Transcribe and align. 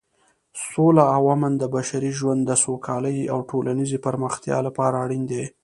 سوله 0.69 1.03
او 1.15 1.23
امن 1.33 1.53
د 1.57 1.63
بشري 1.75 2.11
ژوند 2.19 2.41
د 2.45 2.51
سوکالۍ 2.63 3.17
او 3.33 3.39
ټولنیزې 3.49 3.97
پرمختیا 4.05 4.57
لپاره 4.67 4.95
اړین 5.03 5.23
دي. 5.31 5.43